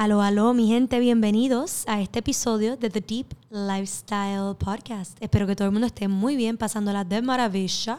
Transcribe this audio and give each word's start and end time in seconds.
Aló, 0.00 0.22
aló, 0.22 0.54
mi 0.54 0.66
gente, 0.66 0.98
bienvenidos 0.98 1.84
a 1.86 2.00
este 2.00 2.20
episodio 2.20 2.78
de 2.78 2.88
The 2.88 3.02
Deep 3.02 3.26
Lifestyle 3.50 4.56
Podcast. 4.56 5.14
Espero 5.20 5.46
que 5.46 5.54
todo 5.54 5.66
el 5.66 5.72
mundo 5.72 5.86
esté 5.86 6.08
muy 6.08 6.36
bien, 6.36 6.56
pasándola 6.56 7.04
de 7.04 7.20
maravilla 7.20 7.98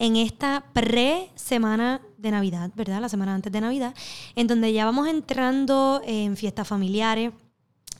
en 0.00 0.16
esta 0.16 0.64
pre-semana 0.72 2.00
de 2.18 2.32
Navidad, 2.32 2.72
¿verdad? 2.74 3.00
La 3.00 3.08
semana 3.08 3.32
antes 3.32 3.52
de 3.52 3.60
Navidad, 3.60 3.94
en 4.34 4.48
donde 4.48 4.72
ya 4.72 4.84
vamos 4.84 5.06
entrando 5.06 6.02
en 6.04 6.36
fiestas 6.36 6.66
familiares 6.66 7.32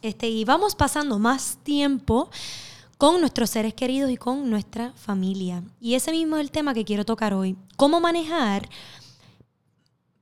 este, 0.03 0.29
y 0.29 0.45
vamos 0.45 0.75
pasando 0.75 1.21
más 1.21 1.57
tiempo 1.63 2.31
con 2.99 3.21
nuestros 3.21 3.51
seres 3.51 3.75
queridos 3.75 4.11
y 4.11 4.17
con 4.17 4.51
nuestra 4.51 4.93
familia. 4.97 5.63
Y 5.81 5.95
ese 5.95 6.11
mismo 6.11 6.37
es 6.37 6.41
el 6.41 6.51
tema 6.51 6.75
que 6.75 6.85
quiero 6.85 7.05
tocar 7.05 7.33
hoy. 7.33 7.57
¿Cómo 7.77 8.01
manejar 8.01 8.69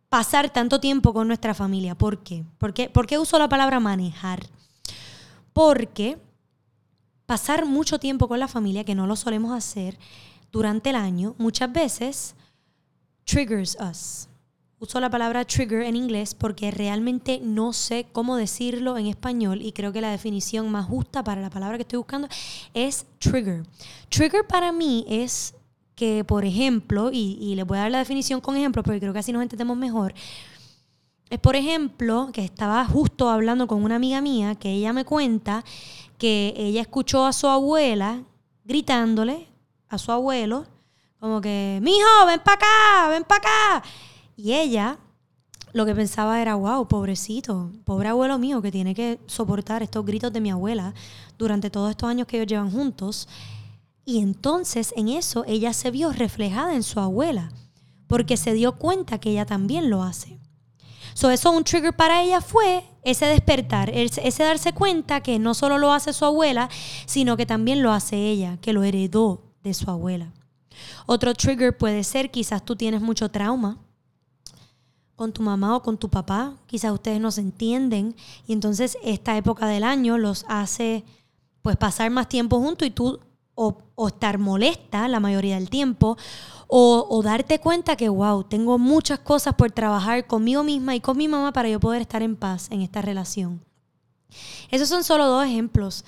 pasar 0.09 0.51
tanto 0.51 0.81
tiempo 0.81 1.13
con 1.13 1.29
nuestra 1.29 1.55
familia. 1.55 1.95
¿Por 1.95 2.23
qué? 2.23 2.45
¿Por 2.59 3.07
qué, 3.07 3.19
uso 3.19 3.39
la 3.39 3.49
palabra 3.49 3.81
manejar? 3.81 4.47
Porque 5.53 6.19
pasar 7.27 7.67
mucho 7.67 7.99
tiempo 7.99 8.29
con 8.29 8.41
la 8.41 8.49
familia, 8.49 8.85
que 8.85 8.95
no 8.95 9.07
lo 9.07 9.17
solemos 9.17 9.53
hacer 9.53 9.99
durante 10.51 10.91
el 10.91 10.97
año, 10.97 11.35
muchas 11.39 11.71
veces 11.73 12.35
triggers 13.25 13.77
us. 13.81 14.29
Uso 14.81 15.01
la 15.01 15.11
palabra 15.11 15.45
trigger 15.45 15.83
en 15.83 15.97
inglés 15.97 16.35
porque 16.35 16.71
realmente 16.71 17.41
no 17.43 17.73
sé 17.73 18.07
cómo 18.13 18.37
decirlo 18.37 18.97
en 18.97 19.09
español 19.09 19.61
y 19.61 19.73
creo 19.73 19.93
que 19.93 20.01
la 20.01 20.13
definición 20.13 20.71
más 20.71 20.87
justa 20.87 21.25
para 21.25 21.41
la 21.41 21.51
palabra 21.51 21.77
que 21.77 21.83
estoy 21.83 21.97
buscando 21.97 22.29
es 22.75 23.05
trigger. 23.19 23.67
Trigger 24.09 24.47
para 24.47 24.71
mí 24.71 25.05
es 25.09 25.55
que, 25.99 26.23
por 26.23 26.45
ejemplo, 26.45 27.11
y, 27.13 27.37
y 27.41 27.57
les 27.57 27.67
voy 27.67 27.77
a 27.77 27.83
dar 27.83 27.91
la 27.91 27.99
definición 27.99 28.41
con 28.41 28.57
ejemplos 28.57 28.85
porque 28.85 29.01
creo 29.01 29.13
que 29.13 29.19
así 29.19 29.33
nos 29.33 29.43
entendemos 29.43 29.77
mejor, 29.77 30.15
es 31.29 31.41
por 31.41 31.57
ejemplo 31.57 32.31
que 32.33 32.45
estaba 32.45 32.85
justo 32.85 33.29
hablando 33.29 33.67
con 33.67 33.83
una 33.83 33.97
amiga 33.97 34.21
mía 34.21 34.55
que 34.55 34.71
ella 34.71 34.93
me 34.93 35.05
cuenta 35.05 35.65
que 36.17 36.55
ella 36.57 36.81
escuchó 36.81 37.27
a 37.27 37.33
su 37.33 37.49
abuela 37.49 38.23
gritándole 38.65 39.49
a 39.89 39.99
su 39.99 40.13
abuelo, 40.13 40.67
como 41.19 41.41
que, 41.41 41.81
mijo, 41.83 42.27
ven 42.27 42.41
para 42.45 42.55
acá, 42.55 43.09
ven 43.09 43.25
para 43.25 43.39
acá. 43.41 43.89
Y 44.37 44.53
ella 44.53 44.99
lo 45.73 45.85
que 45.85 45.95
pensaba 45.97 46.41
era, 46.41 46.55
wow, 46.55 46.87
pobrecito, 46.87 47.73
pobre 47.85 48.09
abuelo 48.09 48.39
mío 48.39 48.63
que 48.63 48.71
tiene 48.71 48.95
que 48.95 49.19
soportar 49.27 49.83
estos 49.83 50.07
gritos 50.07 50.33
de 50.33 50.41
mi 50.41 50.51
abuela 50.53 50.95
durante 51.39 51.71
todos 51.71 51.91
estos 51.91 52.09
años 52.09 52.29
que 52.29 52.37
ellos 52.37 52.47
llevan 52.47 52.71
juntos. 52.71 53.29
Y 54.09 54.21
entonces 54.21 54.95
en 54.97 55.11
eso 55.11 55.45
ella 55.47 55.75
se 55.75 55.91
vio 55.91 56.11
reflejada 56.15 56.75
en 56.75 56.83
su 56.83 56.99
abuela, 56.99 57.53
porque 58.07 58.39
se 58.39 58.55
dio 58.55 58.79
cuenta 58.79 59.21
que 59.21 59.33
ella 59.33 59.45
también 59.45 59.91
lo 59.91 60.03
hace. 60.03 60.39
So, 61.13 61.29
un 61.51 61.63
trigger 61.63 61.95
para 61.95 62.23
ella 62.23 62.41
fue 62.41 62.87
ese 63.03 63.27
despertar, 63.27 63.91
ese 63.91 64.43
darse 64.43 64.73
cuenta 64.73 65.21
que 65.21 65.39
no 65.39 65.53
solo 65.53 65.77
lo 65.77 65.93
hace 65.93 66.15
su 66.15 66.25
abuela, 66.25 66.71
sino 67.05 67.37
que 67.37 67.45
también 67.45 67.83
lo 67.83 67.93
hace 67.93 68.17
ella, 68.17 68.57
que 68.63 68.73
lo 68.73 68.83
heredó 68.83 69.43
de 69.63 69.75
su 69.75 69.91
abuela. 69.91 70.33
Otro 71.05 71.35
trigger 71.35 71.77
puede 71.77 72.03
ser 72.03 72.31
quizás 72.31 72.65
tú 72.65 72.77
tienes 72.77 73.03
mucho 73.03 73.31
trauma 73.31 73.77
con 75.17 75.35
tu 75.35 75.43
mamá 75.43 75.77
o 75.77 75.83
con 75.83 75.99
tu 75.99 76.09
papá, 76.09 76.57
quizás 76.65 76.93
ustedes 76.93 77.21
no 77.21 77.31
se 77.31 77.43
entienden 77.43 78.17
y 78.47 78.55
entonces 78.55 78.97
esta 79.03 79.37
época 79.37 79.67
del 79.67 79.85
año 79.85 80.17
los 80.17 80.47
hace 80.49 81.05
pues 81.61 81.77
pasar 81.77 82.11
más 82.11 82.27
tiempo 82.31 82.59
juntos 82.59 82.89
y 82.89 82.91
tú 82.91 83.21
o, 83.59 84.09
estar 84.09 84.39
molesta 84.39 85.09
la 85.09 85.19
mayoría 85.19 85.57
del 85.57 85.69
tiempo, 85.69 86.17
o, 86.69 87.23
darte 87.25 87.59
cuenta 87.59 87.97
que, 87.97 88.09
wow, 88.09 88.45
tengo 88.45 88.79
muchas 88.79 89.19
cosas 89.19 89.55
por 89.55 89.71
trabajar 89.73 90.27
conmigo 90.27 90.63
misma 90.63 90.95
y 90.95 91.01
con 91.01 91.17
mi 91.17 91.27
mamá 91.27 91.53
para 91.53 91.69
yo 91.69 91.81
poder 91.81 92.03
estar 92.03 92.23
en 92.23 92.37
paz 92.37 92.69
en 92.71 92.83
esta 92.83 93.03
relación. 93.03 93.61
Esos 94.71 94.89
son 94.89 95.03
solo 95.03 95.27
dos 95.27 95.45
ejemplos 95.45 96.05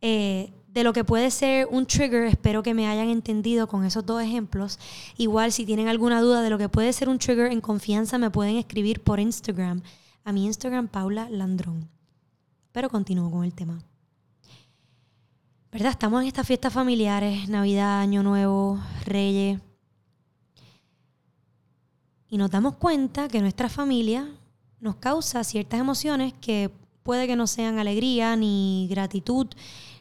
eh, 0.00 0.52
de 0.68 0.84
lo 0.84 0.92
que 0.92 1.04
puede 1.04 1.30
ser 1.30 1.66
un 1.70 1.84
trigger. 1.84 2.24
Espero 2.24 2.62
que 2.62 2.72
me 2.72 2.86
hayan 2.86 3.08
entendido 3.08 3.66
con 3.66 3.84
esos 3.84 4.06
dos 4.06 4.22
ejemplos. 4.22 4.78
Igual, 5.18 5.52
si 5.52 5.66
tienen 5.66 5.88
alguna 5.88 6.20
duda 6.20 6.40
de 6.42 6.50
lo 6.50 6.58
que 6.58 6.68
puede 6.68 6.92
ser 6.92 7.08
un 7.08 7.18
trigger 7.18 7.52
en 7.52 7.60
confianza, 7.60 8.16
me 8.16 8.30
pueden 8.30 8.56
escribir 8.56 9.02
por 9.02 9.20
Instagram. 9.20 9.82
A 10.24 10.32
mi 10.32 10.46
Instagram, 10.46 10.88
Paula 10.88 11.28
Landrón. 11.28 11.88
Pero 12.72 12.88
continúo 12.88 13.30
con 13.30 13.44
el 13.44 13.52
tema. 13.52 13.82
¿Verdad? 15.74 15.90
Estamos 15.90 16.22
en 16.22 16.28
estas 16.28 16.46
fiestas 16.46 16.72
familiares, 16.72 17.48
Navidad, 17.48 17.98
Año 17.98 18.22
Nuevo, 18.22 18.78
Reyes. 19.06 19.58
Y 22.28 22.36
nos 22.36 22.48
damos 22.48 22.76
cuenta 22.76 23.26
que 23.26 23.40
nuestra 23.40 23.68
familia 23.68 24.30
nos 24.78 24.94
causa 24.94 25.42
ciertas 25.42 25.80
emociones 25.80 26.32
que 26.40 26.70
puede 27.02 27.26
que 27.26 27.34
no 27.34 27.48
sean 27.48 27.80
alegría, 27.80 28.36
ni 28.36 28.86
gratitud, 28.88 29.48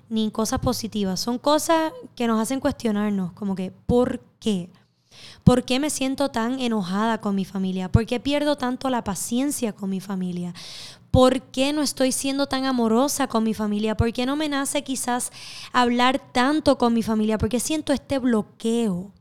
ni 0.09 0.29
cosas 0.29 0.59
positivas. 0.59 1.19
Son 1.19 1.39
cosas 1.39 1.91
que 2.16 2.28
nos 2.28 2.40
hacen 2.40 2.59
cuestionarnos, 2.59 3.31
como 3.31 3.55
que, 3.55 3.72
¿por 3.72 4.22
qué? 4.40 4.69
¿Por 5.44 5.66
qué 5.66 5.79
me 5.79 5.90
siento 5.90 6.29
tan 6.29 6.59
enojada 6.59 7.19
con 7.19 7.34
mi 7.34 7.45
familia? 7.45 7.91
¿Por 7.91 8.05
qué 8.05 8.19
pierdo 8.19 8.57
tanto 8.57 8.91
la 8.91 9.03
paciencia 9.03 9.73
con 9.73 9.90
mi 9.90 10.01
familia? 10.01 10.53
¿Por 11.13 11.44
qué 11.44 11.74
no 11.74 11.84
estoy 11.84 12.12
siendo 12.12 12.47
tan 12.47 12.66
amorosa 12.66 13.28
con 13.28 13.44
mi 13.44 13.53
familia? 13.53 13.96
¿Por 13.96 14.12
qué 14.12 14.25
no 14.25 14.35
me 14.35 14.50
nace 14.50 14.84
quizás 14.84 15.31
hablar 15.72 16.18
tanto 16.18 16.79
con 16.79 16.91
mi 16.91 17.03
familia? 17.03 17.38
¿Por 17.38 17.50
qué 17.50 17.59
siento 17.59 17.94
este 17.94 18.18
bloqueo? 18.18 19.12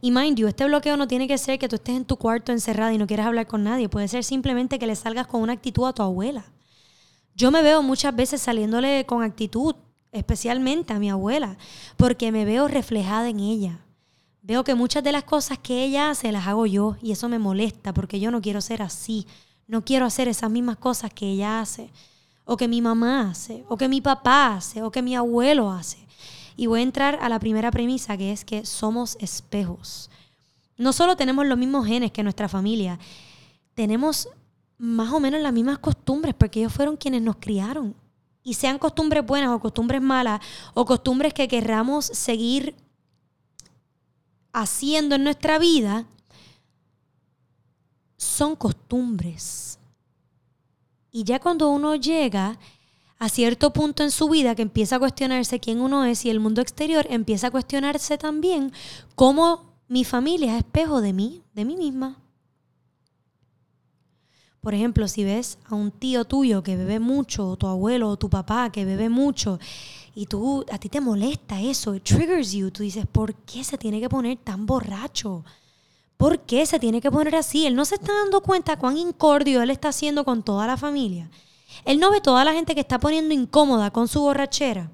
Y 0.00 0.12
mind 0.12 0.38
you, 0.38 0.46
este 0.46 0.64
bloqueo 0.64 0.96
no 0.96 1.08
tiene 1.08 1.26
que 1.26 1.36
ser 1.36 1.58
que 1.58 1.66
tú 1.66 1.74
estés 1.74 1.96
en 1.96 2.04
tu 2.04 2.16
cuarto 2.16 2.52
encerrada 2.52 2.94
y 2.94 2.98
no 2.98 3.08
quieras 3.08 3.26
hablar 3.26 3.48
con 3.48 3.64
nadie. 3.64 3.88
Puede 3.88 4.06
ser 4.06 4.22
simplemente 4.22 4.78
que 4.78 4.86
le 4.86 4.94
salgas 4.94 5.26
con 5.26 5.42
una 5.42 5.54
actitud 5.54 5.84
a 5.84 5.92
tu 5.94 6.02
abuela. 6.04 6.44
Yo 7.34 7.50
me 7.50 7.60
veo 7.62 7.82
muchas 7.82 8.14
veces 8.14 8.40
saliéndole 8.40 9.04
con 9.04 9.24
actitud, 9.24 9.74
especialmente 10.12 10.92
a 10.92 11.00
mi 11.00 11.10
abuela, 11.10 11.58
porque 11.96 12.30
me 12.30 12.44
veo 12.44 12.68
reflejada 12.68 13.28
en 13.28 13.40
ella. 13.40 13.84
Veo 14.42 14.62
que 14.62 14.76
muchas 14.76 15.02
de 15.02 15.10
las 15.10 15.24
cosas 15.24 15.58
que 15.58 15.82
ella 15.82 16.10
hace 16.10 16.30
las 16.30 16.46
hago 16.46 16.66
yo 16.66 16.94
y 17.02 17.10
eso 17.10 17.28
me 17.28 17.40
molesta 17.40 17.92
porque 17.92 18.20
yo 18.20 18.30
no 18.30 18.40
quiero 18.40 18.60
ser 18.60 18.80
así. 18.80 19.26
No 19.72 19.86
quiero 19.86 20.04
hacer 20.04 20.28
esas 20.28 20.50
mismas 20.50 20.76
cosas 20.76 21.14
que 21.14 21.26
ella 21.26 21.58
hace, 21.58 21.88
o 22.44 22.58
que 22.58 22.68
mi 22.68 22.82
mamá 22.82 23.30
hace, 23.30 23.64
o 23.70 23.78
que 23.78 23.88
mi 23.88 24.02
papá 24.02 24.56
hace, 24.56 24.82
o 24.82 24.90
que 24.90 25.00
mi 25.00 25.16
abuelo 25.16 25.70
hace. 25.70 25.96
Y 26.58 26.66
voy 26.66 26.80
a 26.80 26.82
entrar 26.82 27.18
a 27.22 27.30
la 27.30 27.40
primera 27.40 27.70
premisa 27.70 28.18
que 28.18 28.32
es 28.32 28.44
que 28.44 28.66
somos 28.66 29.16
espejos. 29.18 30.10
No 30.76 30.92
solo 30.92 31.16
tenemos 31.16 31.46
los 31.46 31.56
mismos 31.56 31.86
genes 31.86 32.12
que 32.12 32.22
nuestra 32.22 32.50
familia, 32.50 32.98
tenemos 33.72 34.28
más 34.76 35.10
o 35.10 35.20
menos 35.20 35.40
las 35.40 35.54
mismas 35.54 35.78
costumbres 35.78 36.34
porque 36.34 36.60
ellos 36.60 36.74
fueron 36.74 36.98
quienes 36.98 37.22
nos 37.22 37.36
criaron. 37.36 37.94
Y 38.42 38.52
sean 38.52 38.78
costumbres 38.78 39.24
buenas 39.24 39.52
o 39.52 39.58
costumbres 39.58 40.02
malas, 40.02 40.42
o 40.74 40.84
costumbres 40.84 41.32
que 41.32 41.48
querramos 41.48 42.04
seguir 42.04 42.76
haciendo 44.52 45.14
en 45.14 45.24
nuestra 45.24 45.58
vida 45.58 46.04
son 48.42 48.56
costumbres. 48.56 49.78
Y 51.12 51.22
ya 51.22 51.38
cuando 51.38 51.70
uno 51.70 51.94
llega 51.94 52.58
a 53.20 53.28
cierto 53.28 53.72
punto 53.72 54.02
en 54.02 54.10
su 54.10 54.28
vida 54.28 54.56
que 54.56 54.62
empieza 54.62 54.96
a 54.96 54.98
cuestionarse 54.98 55.60
quién 55.60 55.80
uno 55.80 56.04
es 56.04 56.24
y 56.24 56.30
el 56.30 56.40
mundo 56.40 56.60
exterior 56.60 57.06
empieza 57.08 57.46
a 57.46 57.50
cuestionarse 57.52 58.18
también 58.18 58.72
cómo 59.14 59.76
mi 59.86 60.02
familia 60.02 60.54
es 60.54 60.64
espejo 60.64 61.00
de 61.00 61.12
mí, 61.12 61.42
de 61.54 61.64
mí 61.64 61.76
misma. 61.76 62.18
Por 64.60 64.74
ejemplo, 64.74 65.06
si 65.06 65.22
ves 65.22 65.58
a 65.66 65.76
un 65.76 65.92
tío 65.92 66.24
tuyo 66.24 66.64
que 66.64 66.74
bebe 66.74 66.98
mucho, 66.98 67.48
o 67.48 67.56
tu 67.56 67.68
abuelo 67.68 68.08
o 68.08 68.16
tu 68.16 68.28
papá 68.28 68.72
que 68.72 68.84
bebe 68.84 69.08
mucho, 69.08 69.60
y 70.16 70.26
tú, 70.26 70.66
a 70.72 70.78
ti 70.78 70.88
te 70.88 71.00
molesta 71.00 71.60
eso, 71.60 71.94
it 71.94 72.02
triggers 72.02 72.50
you, 72.50 72.72
tú 72.72 72.82
dices, 72.82 73.06
¿por 73.06 73.36
qué 73.36 73.62
se 73.62 73.78
tiene 73.78 74.00
que 74.00 74.08
poner 74.08 74.38
tan 74.38 74.66
borracho? 74.66 75.44
¿Por 76.22 76.38
qué 76.38 76.66
se 76.66 76.78
tiene 76.78 77.00
que 77.00 77.10
poner 77.10 77.34
así? 77.34 77.66
Él 77.66 77.74
no 77.74 77.84
se 77.84 77.96
está 77.96 78.12
dando 78.12 78.42
cuenta 78.42 78.78
cuán 78.78 78.96
incordio 78.96 79.60
él 79.60 79.70
está 79.70 79.88
haciendo 79.88 80.24
con 80.24 80.44
toda 80.44 80.68
la 80.68 80.76
familia. 80.76 81.28
Él 81.84 81.98
no 81.98 82.12
ve 82.12 82.20
toda 82.20 82.44
la 82.44 82.52
gente 82.52 82.76
que 82.76 82.80
está 82.80 83.00
poniendo 83.00 83.34
incómoda 83.34 83.90
con 83.90 84.06
su 84.06 84.20
borrachera. 84.20 84.92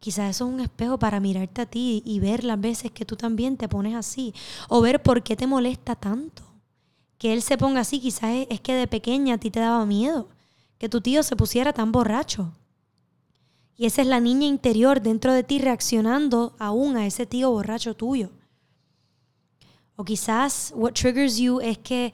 Quizás 0.00 0.30
eso 0.30 0.48
es 0.48 0.52
un 0.52 0.58
espejo 0.58 0.98
para 0.98 1.20
mirarte 1.20 1.62
a 1.62 1.66
ti 1.66 2.02
y 2.04 2.18
ver 2.18 2.42
las 2.42 2.60
veces 2.60 2.90
que 2.90 3.04
tú 3.04 3.14
también 3.14 3.56
te 3.56 3.68
pones 3.68 3.94
así. 3.94 4.34
O 4.68 4.80
ver 4.80 5.00
por 5.00 5.22
qué 5.22 5.36
te 5.36 5.46
molesta 5.46 5.94
tanto. 5.94 6.42
Que 7.18 7.32
él 7.34 7.42
se 7.42 7.56
ponga 7.56 7.82
así, 7.82 8.00
quizás 8.00 8.44
es, 8.50 8.60
que 8.60 8.74
de 8.74 8.88
pequeña 8.88 9.36
a 9.36 9.38
ti 9.38 9.48
te 9.52 9.60
daba 9.60 9.86
miedo. 9.86 10.26
Que 10.76 10.88
tu 10.88 11.00
tío 11.00 11.22
se 11.22 11.36
pusiera 11.36 11.72
tan 11.72 11.92
borracho. 11.92 12.50
Y 13.76 13.86
esa 13.86 14.02
es 14.02 14.08
la 14.08 14.18
niña 14.18 14.48
interior 14.48 15.02
dentro 15.02 15.32
de 15.34 15.44
ti 15.44 15.60
reaccionando 15.60 16.56
aún 16.58 16.96
a 16.96 17.06
ese 17.06 17.26
tío 17.26 17.52
borracho 17.52 17.94
tuyo. 17.94 18.30
O 19.96 20.04
quizás 20.04 20.72
what 20.74 20.92
triggers 20.92 21.36
you 21.36 21.60
es 21.60 21.78
que 21.78 22.12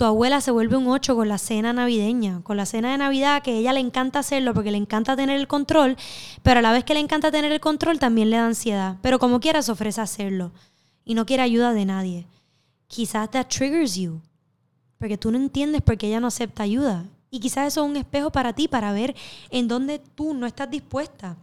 tu 0.00 0.04
abuela 0.04 0.40
se 0.40 0.50
vuelve 0.50 0.76
un 0.76 0.88
ocho 0.88 1.14
con 1.14 1.28
la 1.28 1.38
cena 1.38 1.72
navideña, 1.72 2.40
con 2.42 2.56
la 2.56 2.64
cena 2.64 2.90
de 2.90 2.98
Navidad, 2.98 3.42
que 3.42 3.58
ella 3.58 3.72
le 3.72 3.80
encanta 3.80 4.20
hacerlo 4.20 4.54
porque 4.54 4.70
le 4.70 4.78
encanta 4.78 5.14
tener 5.14 5.38
el 5.38 5.46
control, 5.46 5.96
pero 6.42 6.60
a 6.60 6.62
la 6.62 6.72
vez 6.72 6.84
que 6.84 6.94
le 6.94 7.00
encanta 7.00 7.30
tener 7.30 7.52
el 7.52 7.60
control 7.60 7.98
también 7.98 8.30
le 8.30 8.38
da 8.38 8.46
ansiedad. 8.46 8.96
Pero 9.02 9.18
como 9.18 9.40
quiera 9.40 9.60
se 9.60 9.70
ofrece 9.70 10.00
a 10.00 10.04
hacerlo 10.04 10.52
y 11.04 11.14
no 11.14 11.26
quiere 11.26 11.42
ayuda 11.42 11.74
de 11.74 11.84
nadie. 11.84 12.26
Quizás 12.86 13.30
that 13.30 13.48
triggers 13.48 13.94
you, 13.94 14.22
porque 14.98 15.18
tú 15.18 15.30
no 15.30 15.36
entiendes 15.36 15.82
por 15.82 15.98
qué 15.98 16.06
ella 16.06 16.20
no 16.20 16.28
acepta 16.28 16.62
ayuda. 16.62 17.04
Y 17.30 17.38
quizás 17.38 17.68
eso 17.68 17.84
es 17.84 17.90
un 17.90 17.96
espejo 17.96 18.32
para 18.32 18.54
ti, 18.54 18.68
para 18.68 18.92
ver 18.92 19.14
en 19.50 19.68
dónde 19.68 19.98
tú 19.98 20.34
no 20.34 20.46
estás 20.46 20.70
dispuesta 20.70 21.36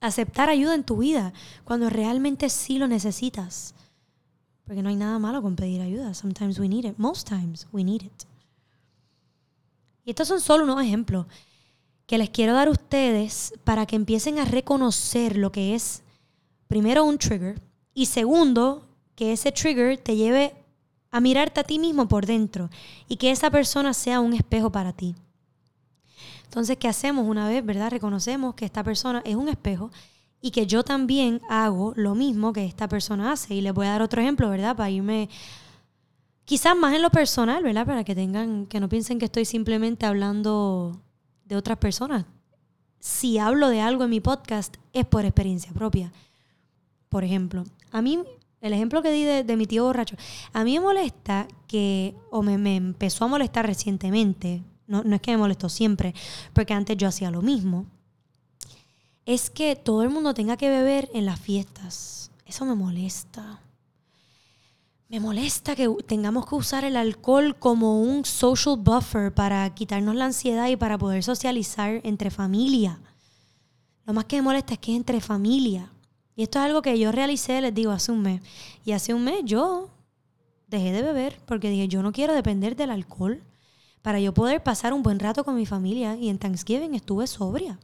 a 0.00 0.06
aceptar 0.06 0.50
ayuda 0.50 0.74
en 0.74 0.84
tu 0.84 0.98
vida, 0.98 1.32
cuando 1.64 1.88
realmente 1.88 2.50
sí 2.50 2.78
lo 2.78 2.86
necesitas. 2.86 3.74
Porque 4.66 4.82
no 4.82 4.88
hay 4.88 4.96
nada 4.96 5.18
malo 5.18 5.40
con 5.40 5.56
pedir 5.56 5.80
ayuda. 5.80 6.12
Sometimes 6.12 6.58
we 6.58 6.68
need 6.68 6.84
it. 6.84 6.98
Most 6.98 7.28
times 7.28 7.66
we 7.72 7.84
need 7.84 8.02
it. 8.02 8.24
Y 10.04 10.10
estos 10.10 10.28
son 10.28 10.40
solo 10.40 10.64
unos 10.64 10.82
ejemplos 10.82 11.26
que 12.06 12.18
les 12.18 12.30
quiero 12.30 12.52
dar 12.54 12.68
a 12.68 12.70
ustedes 12.70 13.54
para 13.64 13.86
que 13.86 13.96
empiecen 13.96 14.38
a 14.38 14.44
reconocer 14.44 15.36
lo 15.36 15.50
que 15.50 15.74
es, 15.74 16.02
primero, 16.68 17.04
un 17.04 17.18
trigger 17.18 17.60
y 17.94 18.06
segundo, 18.06 18.86
que 19.14 19.32
ese 19.32 19.50
trigger 19.50 19.98
te 19.98 20.14
lleve 20.14 20.54
a 21.10 21.20
mirarte 21.20 21.60
a 21.60 21.64
ti 21.64 21.78
mismo 21.78 22.06
por 22.06 22.26
dentro 22.26 22.70
y 23.08 23.16
que 23.16 23.30
esa 23.30 23.50
persona 23.50 23.94
sea 23.94 24.20
un 24.20 24.34
espejo 24.34 24.70
para 24.70 24.92
ti. 24.92 25.14
Entonces, 26.44 26.76
¿qué 26.76 26.88
hacemos 26.88 27.26
una 27.26 27.48
vez, 27.48 27.64
verdad? 27.64 27.90
Reconocemos 27.90 28.54
que 28.54 28.64
esta 28.64 28.84
persona 28.84 29.22
es 29.24 29.34
un 29.34 29.48
espejo 29.48 29.90
y 30.40 30.50
que 30.50 30.66
yo 30.66 30.84
también 30.84 31.40
hago 31.48 31.92
lo 31.96 32.14
mismo 32.14 32.52
que 32.52 32.64
esta 32.64 32.88
persona 32.88 33.32
hace. 33.32 33.54
Y 33.54 33.60
les 33.60 33.72
voy 33.72 33.86
a 33.86 33.90
dar 33.90 34.02
otro 34.02 34.20
ejemplo, 34.20 34.48
¿verdad? 34.48 34.76
Para 34.76 34.90
irme 34.90 35.28
quizás 36.44 36.76
más 36.76 36.94
en 36.94 37.02
lo 37.02 37.10
personal, 37.10 37.62
¿verdad? 37.62 37.84
Para 37.84 38.04
que 38.04 38.14
tengan, 38.14 38.66
que 38.66 38.80
no 38.80 38.88
piensen 38.88 39.18
que 39.18 39.26
estoy 39.26 39.44
simplemente 39.44 40.06
hablando 40.06 41.02
de 41.44 41.56
otras 41.56 41.78
personas. 41.78 42.24
Si 42.98 43.38
hablo 43.38 43.68
de 43.68 43.80
algo 43.80 44.04
en 44.04 44.10
mi 44.10 44.20
podcast 44.20 44.76
es 44.92 45.04
por 45.04 45.24
experiencia 45.24 45.72
propia. 45.72 46.12
Por 47.08 47.24
ejemplo, 47.24 47.64
a 47.92 48.00
mí, 48.02 48.20
el 48.60 48.72
ejemplo 48.72 49.02
que 49.02 49.12
di 49.12 49.24
de, 49.24 49.56
mi 49.56 49.66
tío 49.66 49.84
borracho, 49.84 50.16
a 50.52 50.64
mí 50.64 50.74
me 50.74 50.80
molesta 50.80 51.46
que, 51.66 52.14
o 52.30 52.42
me, 52.42 52.58
me 52.58 52.76
empezó 52.76 53.24
a 53.24 53.28
molestar 53.28 53.66
recientemente, 53.66 54.62
no, 54.86 55.02
no 55.02 55.16
es 55.16 55.20
que 55.20 55.32
me 55.32 55.36
molestó 55.36 55.68
siempre, 55.68 56.14
porque 56.52 56.74
antes 56.74 56.96
yo 56.96 57.08
hacía 57.08 57.30
lo 57.30 57.42
mismo, 57.42 57.86
es 59.26 59.50
que 59.50 59.74
todo 59.74 60.02
el 60.02 60.10
mundo 60.10 60.34
tenga 60.34 60.56
que 60.56 60.70
beber 60.70 61.10
en 61.12 61.26
las 61.26 61.40
fiestas. 61.40 62.30
Eso 62.46 62.64
me 62.64 62.76
molesta. 62.76 63.60
Me 65.08 65.18
molesta 65.18 65.74
que 65.74 65.88
tengamos 66.06 66.46
que 66.46 66.54
usar 66.54 66.84
el 66.84 66.96
alcohol 66.96 67.56
como 67.58 68.00
un 68.00 68.24
social 68.24 68.76
buffer 68.78 69.34
para 69.34 69.68
quitarnos 69.74 70.14
la 70.14 70.26
ansiedad 70.26 70.68
y 70.68 70.76
para 70.76 70.96
poder 70.96 71.24
socializar 71.24 72.00
entre 72.04 72.30
familia. 72.30 73.00
Lo 74.04 74.12
más 74.12 74.26
que 74.26 74.36
me 74.36 74.42
molesta 74.42 74.74
es 74.74 74.78
que 74.78 74.92
es 74.92 74.96
entre 74.96 75.20
familia. 75.20 75.90
Y 76.36 76.44
esto 76.44 76.60
es 76.60 76.64
algo 76.64 76.80
que 76.82 76.96
yo 76.96 77.10
realicé, 77.10 77.60
les 77.60 77.74
digo, 77.74 77.90
hace 77.90 78.12
un 78.12 78.22
mes. 78.22 78.42
Y 78.84 78.92
hace 78.92 79.12
un 79.12 79.24
mes 79.24 79.40
yo 79.44 79.90
dejé 80.68 80.92
de 80.92 81.02
beber 81.02 81.40
porque 81.46 81.70
dije, 81.70 81.88
yo 81.88 82.02
no 82.02 82.12
quiero 82.12 82.32
depender 82.32 82.76
del 82.76 82.90
alcohol 82.90 83.42
para 84.02 84.20
yo 84.20 84.32
poder 84.32 84.62
pasar 84.62 84.92
un 84.92 85.02
buen 85.02 85.18
rato 85.18 85.42
con 85.42 85.56
mi 85.56 85.66
familia. 85.66 86.14
Y 86.16 86.28
en 86.28 86.38
Thanksgiving 86.38 86.94
estuve 86.94 87.26
sobria 87.26 87.80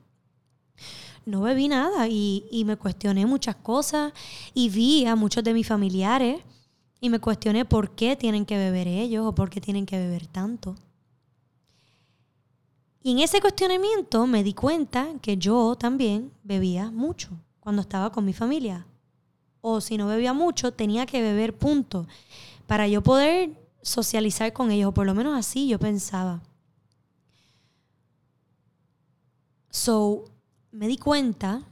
no 1.25 1.43
bebí 1.43 1.69
nada 1.69 2.09
y, 2.09 2.63
me 2.67 2.77
cuestioné 2.77 3.27
muchas 3.27 3.57
cosas 3.57 4.13
y 4.55 4.69
vi 4.69 5.07
a 5.07 5.17
muchos 5.17 5.45
de 5.45 5.55
mis 5.55 5.67
familiares 5.67 6.43
y 7.01 7.11
me 7.11 7.21
cuestioné 7.21 7.65
por 7.65 7.95
qué 7.95 8.17
tienen 8.17 8.45
que 8.45 8.57
beber 8.57 8.87
ellos 8.87 9.27
o 9.27 9.35
por 9.35 9.51
qué 9.51 9.61
tienen 9.61 9.87
que 9.87 9.99
beber 9.99 10.27
tanto. 10.27 10.77
Y 13.03 13.13
en 13.13 13.19
ese 13.19 13.41
cuestionamiento 13.41 14.27
me 14.27 14.45
di 14.45 14.55
cuenta 14.55 15.09
que 15.21 15.37
yo 15.37 15.75
también 15.77 16.33
bebía 16.45 16.91
mucho 16.91 17.31
cuando 17.59 17.83
estaba 17.83 18.13
con 18.13 18.25
mi 18.25 18.33
familia. 18.33 18.87
O 19.61 19.81
si 19.81 19.97
no 19.97 20.07
bebía 20.07 20.33
mucho, 20.33 20.73
tenía 20.73 21.07
que 21.07 21.21
beber 21.21 21.57
punto 21.57 22.07
para 22.67 22.87
yo 22.87 23.03
poder 23.03 23.51
socializar 23.83 24.53
con 24.53 24.71
ellos, 24.71 24.89
o 24.89 24.95
por 24.95 25.07
lo 25.07 25.15
menos 25.15 25.37
así 25.37 25.69
yo 25.69 25.79
pensaba. 25.79 26.41
So, 29.71 30.25
me 30.73 30.89
di 30.89 30.97
cuenta 30.97 31.63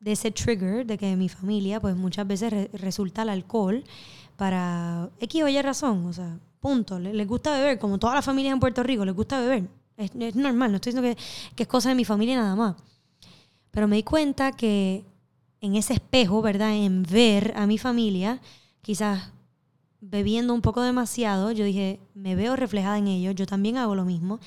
de 0.00 0.12
ese 0.12 0.32
trigger 0.32 0.84
de 0.84 0.98
que 0.98 1.14
mi 1.16 1.28
familia, 1.28 1.78
pues 1.80 1.94
muchas 1.94 2.26
veces 2.26 2.70
resulta 2.72 3.22
el 3.22 3.28
alcohol 3.28 3.84
para 4.36 5.10
X 5.20 5.44
o 5.44 5.48
Y 5.48 5.62
razón, 5.62 6.06
o 6.06 6.12
sea, 6.12 6.38
punto. 6.58 6.98
Les, 6.98 7.28
gusta 7.28 7.52
beber, 7.52 7.78
como 7.78 7.98
todas 7.98 8.16
las 8.16 8.24
familias 8.24 8.52
en 8.52 8.60
Puerto 8.60 8.82
Rico, 8.82 9.04
les 9.04 9.14
gusta 9.14 9.40
beber. 9.40 9.68
Es, 9.96 10.34
normal, 10.34 10.72
no 10.72 10.76
estoy 10.76 10.92
diciendo 10.92 11.16
que, 11.16 11.22
que 11.54 11.62
es 11.62 11.68
cosa 11.68 11.90
de 11.90 11.94
mi 11.94 12.04
familia 12.04 12.36
nada 12.36 12.56
más. 12.56 12.76
Pero 13.70 13.86
me 13.86 13.96
di 13.96 14.02
cuenta 14.02 14.52
que 14.52 15.04
en 15.60 15.76
ese 15.76 15.94
espejo, 15.94 16.42
¿verdad? 16.42 16.74
En 16.74 17.04
ver 17.04 17.54
a 17.56 17.66
mi 17.66 17.78
familia, 17.78 18.40
quizás 18.80 19.30
bebiendo 20.00 20.52
un 20.52 20.62
poco 20.62 20.82
demasiado, 20.82 21.52
yo 21.52 21.64
dije, 21.64 22.00
me 22.14 22.34
veo 22.34 22.56
reflejada 22.56 22.98
en 22.98 23.06
ellos, 23.06 23.36
yo 23.36 23.46
también 23.46 23.76
hago 23.76 23.94
lo 23.94 24.04
mismo. 24.04 24.40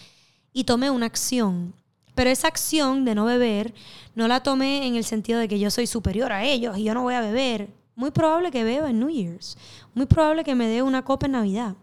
Y 0.51 0.65
tomé 0.65 0.89
una 0.89 1.05
acción 1.05 1.73
pero 2.15 2.29
esa 2.29 2.47
acción 2.47 3.05
de 3.05 3.13
no 3.13 3.25
beber 3.25 3.73
no 4.15 4.27
la 4.27 4.41
tomé 4.41 4.87
en 4.87 4.95
el 4.95 5.03
sentido 5.03 5.39
de 5.39 5.47
que 5.47 5.59
yo 5.59 5.69
soy 5.69 5.85
superior 5.85 6.31
a 6.31 6.45
ellos 6.45 6.77
y 6.77 6.83
yo 6.83 6.93
no 6.93 7.03
voy 7.03 7.13
a 7.13 7.21
beber. 7.21 7.69
Muy 7.95 8.11
probable 8.11 8.51
que 8.51 8.63
beba 8.63 8.89
en 8.89 8.99
New 8.99 9.09
Year's. 9.09 9.57
Muy 9.93 10.05
probable 10.05 10.43
que 10.43 10.55
me 10.55 10.67
dé 10.67 10.81
una 10.81 11.03
copa 11.03 11.27
en 11.27 11.33
Navidad. 11.33 11.75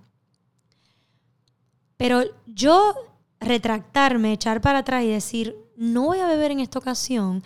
Pero 1.97 2.23
yo 2.47 2.95
retractarme, 3.41 4.33
echar 4.33 4.61
para 4.61 4.79
atrás 4.79 5.05
y 5.05 5.09
decir, 5.09 5.57
no 5.77 6.07
voy 6.07 6.19
a 6.19 6.27
beber 6.27 6.51
en 6.51 6.61
esta 6.61 6.79
ocasión, 6.79 7.43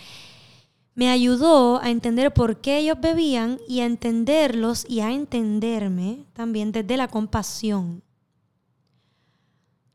me 0.94 1.11
ayudó 1.11 1.81
a 1.83 1.91
entender 1.91 2.33
por 2.33 2.61
qué 2.61 2.79
ellos 2.79 2.99
bebían 3.00 3.59
y 3.69 3.81
a 3.81 3.87
entenderlos 3.87 4.87
y 4.88 5.00
a 5.00 5.12
entenderme 5.12 6.25
también 6.33 6.73
desde 6.73 6.97
la 6.97 7.09
compasión. 7.09 8.03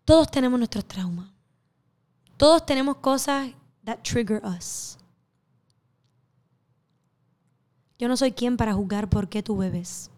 Todos 0.06 0.30
tenemos 0.30 0.60
nuestros 0.60 0.86
traumas. 0.86 1.32
Todos 2.42 2.66
tenemos 2.66 2.96
cosas 2.98 3.52
that 3.86 4.00
trigger 4.02 4.42
us. 4.44 4.98
Yo 8.00 8.08
no 8.08 8.18
soy 8.18 8.32
quien 8.32 8.58
para 8.58 8.74
juzgar 8.74 9.12
por 9.12 9.30
qué 9.30 9.44
tú 9.44 9.58
bebes. 9.58 10.10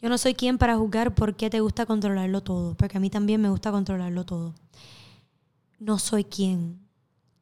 Yo 0.00 0.08
no 0.08 0.18
soy 0.18 0.34
quien 0.34 0.58
para 0.58 0.76
juzgar 0.76 1.14
por 1.14 1.36
qué 1.36 1.50
te 1.50 1.60
gusta 1.60 1.86
controlarlo 1.86 2.40
todo, 2.40 2.74
porque 2.74 2.96
a 2.96 3.00
mí 3.00 3.10
también 3.10 3.40
me 3.40 3.48
gusta 3.48 3.70
controlarlo 3.70 4.24
todo. 4.24 4.56
No 5.78 6.00
soy 6.00 6.24
quien. 6.24 6.80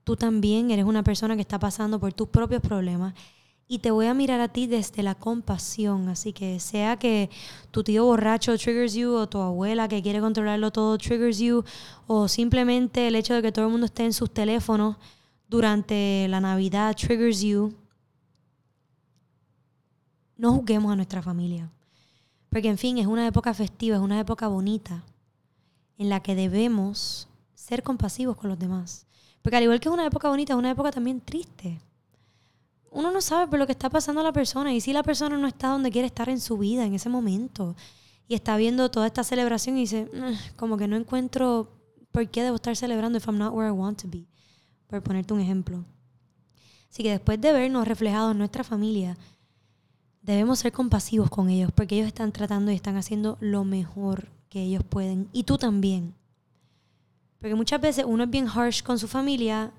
Tú 0.04 0.16
también 0.16 0.70
eres 0.70 0.84
una 0.84 1.02
persona 1.02 1.34
que 1.34 1.40
está 1.40 1.58
pasando 1.58 1.98
por 1.98 2.12
tus 2.12 2.28
propios 2.28 2.60
problemas 2.60 3.14
y 3.72 3.78
te 3.78 3.92
voy 3.92 4.06
a 4.06 4.14
mirar 4.14 4.40
a 4.40 4.48
ti 4.48 4.66
desde 4.66 5.04
la 5.04 5.14
compasión. 5.14 6.08
Así 6.08 6.32
que 6.32 6.58
sea 6.58 6.98
que 6.98 7.30
tu 7.70 7.84
tío 7.84 8.04
borracho 8.04 8.58
triggers 8.58 8.94
you 8.94 9.12
o 9.12 9.28
tu 9.28 9.38
abuela 9.38 9.86
que 9.86 10.02
quiere 10.02 10.20
controlarlo 10.20 10.72
todo 10.72 10.98
triggers 10.98 11.38
you 11.38 11.62
o 12.08 12.26
simplemente 12.26 13.06
el 13.06 13.14
hecho 13.14 13.32
de 13.32 13.42
que 13.42 13.52
todo 13.52 13.66
el 13.66 13.70
mundo 13.70 13.86
esté 13.86 14.04
en 14.04 14.12
sus 14.12 14.34
teléfonos 14.34 14.96
durante 15.48 16.26
la 16.26 16.40
Navidad 16.40 16.96
triggers 16.96 17.42
you. 17.42 17.72
No 20.36 20.52
juzguemos 20.54 20.90
a 20.90 20.96
nuestra 20.96 21.22
familia. 21.22 21.70
Porque 22.48 22.70
en 22.70 22.76
fin, 22.76 22.98
es 22.98 23.06
una 23.06 23.24
época 23.24 23.54
festiva, 23.54 23.94
es 23.98 24.02
una 24.02 24.18
época 24.18 24.48
bonita 24.48 25.04
en 25.96 26.08
la 26.08 26.18
que 26.18 26.34
debemos 26.34 27.28
ser 27.54 27.84
compasivos 27.84 28.36
con 28.36 28.50
los 28.50 28.58
demás. 28.58 29.06
Porque 29.42 29.58
al 29.58 29.62
igual 29.62 29.78
que 29.78 29.88
es 29.88 29.94
una 29.94 30.06
época 30.06 30.28
bonita, 30.28 30.54
es 30.54 30.58
una 30.58 30.72
época 30.72 30.90
también 30.90 31.20
triste 31.20 31.80
uno 32.90 33.10
no 33.10 33.20
sabe 33.20 33.46
por 33.46 33.58
lo 33.58 33.66
que 33.66 33.72
está 33.72 33.88
pasando 33.88 34.20
a 34.20 34.24
la 34.24 34.32
persona 34.32 34.72
y 34.72 34.80
si 34.80 34.92
la 34.92 35.02
persona 35.02 35.38
no 35.38 35.46
está 35.46 35.68
donde 35.68 35.90
quiere 35.90 36.06
estar 36.06 36.28
en 36.28 36.40
su 36.40 36.58
vida 36.58 36.84
en 36.84 36.94
ese 36.94 37.08
momento 37.08 37.76
y 38.26 38.34
está 38.34 38.56
viendo 38.56 38.90
toda 38.90 39.06
esta 39.06 39.24
celebración 39.24 39.76
y 39.76 39.82
dice, 39.82 40.08
como 40.56 40.76
que 40.76 40.88
no 40.88 40.96
encuentro 40.96 41.72
por 42.10 42.28
qué 42.28 42.42
debo 42.42 42.56
estar 42.56 42.76
celebrando 42.76 43.18
if 43.18 43.26
I'm 43.26 43.38
not 43.38 43.52
where 43.54 43.68
I 43.68 43.72
want 43.72 44.02
to 44.02 44.08
be, 44.08 44.26
por 44.86 45.02
ponerte 45.02 45.34
un 45.34 45.40
ejemplo. 45.40 45.84
Así 46.90 47.02
que 47.02 47.10
después 47.10 47.40
de 47.40 47.52
vernos 47.52 47.86
reflejados 47.86 48.32
en 48.32 48.38
nuestra 48.38 48.64
familia, 48.64 49.16
debemos 50.22 50.58
ser 50.58 50.72
compasivos 50.72 51.30
con 51.30 51.48
ellos 51.48 51.70
porque 51.72 51.96
ellos 51.96 52.08
están 52.08 52.32
tratando 52.32 52.72
y 52.72 52.74
están 52.74 52.96
haciendo 52.96 53.38
lo 53.40 53.64
mejor 53.64 54.28
que 54.48 54.62
ellos 54.62 54.82
pueden 54.84 55.28
y 55.32 55.44
tú 55.44 55.58
también. 55.58 56.14
Porque 57.38 57.54
muchas 57.54 57.80
veces 57.80 58.04
uno 58.06 58.24
es 58.24 58.30
bien 58.30 58.48
harsh 58.48 58.82
con 58.82 58.98
su 58.98 59.08
familia 59.08 59.72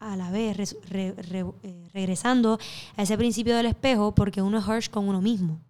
a 0.00 0.16
la 0.16 0.30
vez 0.30 0.76
eh, 0.90 1.88
regresando 1.92 2.58
a 2.96 3.02
ese 3.02 3.16
principio 3.18 3.56
del 3.56 3.66
espejo 3.66 4.14
porque 4.14 4.42
uno 4.42 4.58
es 4.58 4.68
harsh 4.68 4.88
con 4.90 5.08
uno 5.08 5.20
mismo. 5.20 5.60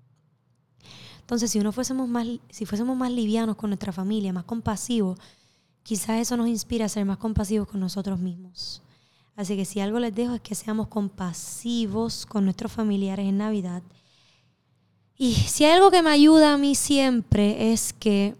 Entonces, 1.21 1.51
si 1.51 1.59
uno 1.59 1.73
fuésemos 1.73 2.09
más, 2.09 2.27
si 2.49 2.65
fuésemos 2.65 2.97
más 2.97 3.13
livianos 3.13 3.57
con 3.57 3.71
nuestra 3.71 3.93
familia, 3.93 4.33
más 4.33 4.45
compasivos, 4.45 5.19
quizás 5.83 6.21
eso 6.21 6.37
nos 6.37 6.49
inspira 6.49 6.87
a 6.87 6.89
ser 6.89 7.05
más 7.05 7.19
compasivos 7.19 7.69
con 7.69 7.81
nosotros 7.81 8.19
mismos. 8.19 8.83
Así 9.37 9.55
que 9.55 9.65
si 9.65 9.79
algo 9.81 10.01
les 10.01 10.15
dejo 10.15 10.35
es 10.35 10.41
que 10.41 10.55
seamos 10.55 10.89
compasivos 10.89 12.27
con 12.27 12.45
nuestros 12.45 12.73
familiares 12.73 13.27
en 13.27 13.39
Navidad. 13.39 13.83
Y 15.17 15.35
si 15.35 15.65
hay 15.65 15.73
algo 15.73 15.91
que 15.91 16.03
me 16.03 16.11
ayuda 16.11 16.55
a 16.55 16.59
mí 16.59 16.75
siempre 16.75 17.73
es 17.73 17.93
que 17.93 18.35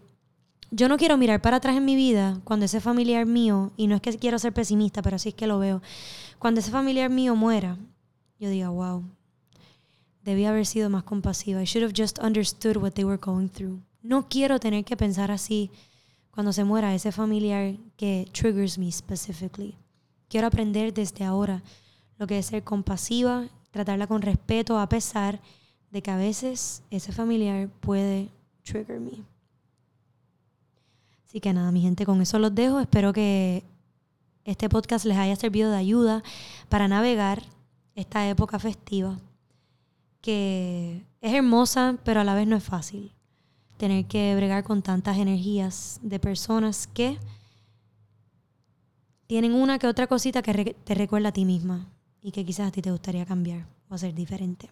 yo 0.71 0.87
no 0.87 0.97
quiero 0.97 1.17
mirar 1.17 1.41
para 1.41 1.57
atrás 1.57 1.75
en 1.77 1.85
mi 1.85 1.95
vida 1.95 2.39
cuando 2.43 2.65
ese 2.65 2.81
familiar 2.81 3.25
mío, 3.25 3.71
y 3.77 3.87
no 3.87 3.95
es 3.95 4.01
que 4.01 4.17
quiero 4.17 4.39
ser 4.39 4.53
pesimista, 4.53 5.01
pero 5.01 5.15
así 5.15 5.29
es 5.29 5.35
que 5.35 5.47
lo 5.47 5.59
veo, 5.59 5.81
cuando 6.37 6.59
ese 6.59 6.71
familiar 6.71 7.09
mío 7.09 7.35
muera, 7.35 7.77
yo 8.39 8.49
diga, 8.49 8.69
wow, 8.69 9.03
debí 10.23 10.45
haber 10.45 10.65
sido 10.65 10.89
más 10.89 11.03
compasiva. 11.03 11.61
I 11.61 11.65
should 11.65 11.83
have 11.83 11.93
just 11.95 12.19
understood 12.19 12.77
what 12.77 12.91
they 12.93 13.03
were 13.03 13.19
going 13.19 13.49
through. 13.49 13.79
No 14.01 14.27
quiero 14.29 14.59
tener 14.59 14.85
que 14.85 14.95
pensar 14.95 15.31
así 15.31 15.71
cuando 16.31 16.53
se 16.53 16.63
muera 16.63 16.93
ese 16.93 17.11
familiar 17.11 17.75
que 17.97 18.27
triggers 18.31 18.77
me 18.77 18.91
specifically. 18.91 19.75
Quiero 20.29 20.47
aprender 20.47 20.93
desde 20.93 21.25
ahora 21.25 21.63
lo 22.17 22.27
que 22.27 22.37
es 22.37 22.45
ser 22.45 22.63
compasiva, 22.63 23.47
tratarla 23.71 24.07
con 24.07 24.21
respeto 24.21 24.79
a 24.79 24.87
pesar 24.87 25.41
de 25.91 26.01
que 26.01 26.11
a 26.11 26.17
veces 26.17 26.83
ese 26.91 27.11
familiar 27.11 27.67
puede 27.81 28.29
trigger 28.63 28.99
me. 28.99 29.23
Así 31.29 31.41
que 31.41 31.53
nada, 31.53 31.71
mi 31.71 31.79
gente, 31.79 32.07
con 32.07 32.19
eso 32.23 32.39
los 32.39 32.55
dejo. 32.55 32.79
Espero 32.79 33.13
que 33.13 33.63
este 34.45 34.67
podcast 34.67 35.05
les 35.05 35.15
haya 35.15 35.35
servido 35.35 35.69
de 35.69 35.77
ayuda 35.77 36.23
para 36.69 36.87
navegar 36.87 37.43
esta 37.93 38.27
época 38.27 38.57
festiva, 38.57 39.19
que 40.21 41.05
es 41.21 41.33
hermosa, 41.35 41.97
pero 42.03 42.21
a 42.21 42.23
la 42.23 42.33
vez 42.33 42.47
no 42.47 42.55
es 42.55 42.63
fácil. 42.63 43.11
Tener 43.77 44.05
que 44.05 44.35
bregar 44.35 44.63
con 44.63 44.81
tantas 44.81 45.19
energías 45.19 45.99
de 46.01 46.19
personas 46.19 46.87
que 46.87 47.19
tienen 49.27 49.53
una 49.53 49.77
que 49.77 49.85
otra 49.85 50.07
cosita 50.07 50.41
que 50.41 50.75
te 50.83 50.95
recuerda 50.95 51.29
a 51.29 51.33
ti 51.33 51.45
misma 51.45 51.85
y 52.23 52.31
que 52.31 52.43
quizás 52.43 52.69
a 52.69 52.71
ti 52.71 52.81
te 52.81 52.89
gustaría 52.89 53.27
cambiar 53.27 53.67
o 53.87 53.93
hacer 53.93 54.15
diferente. 54.15 54.67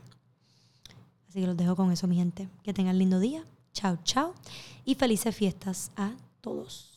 Así 1.29 1.39
que 1.39 1.45
los 1.45 1.55
dejo 1.55 1.75
con 1.75 1.91
eso, 1.91 2.07
mi 2.07 2.15
gente. 2.15 2.49
Que 2.63 2.73
tengan 2.73 2.97
lindo 2.97 3.19
día. 3.19 3.43
Chao, 3.73 3.99
chao. 4.03 4.33
Y 4.85 4.95
felices 4.95 5.35
fiestas 5.35 5.91
a 5.95 6.13
todos. 6.41 6.96